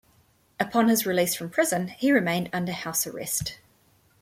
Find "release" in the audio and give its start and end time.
1.05-1.35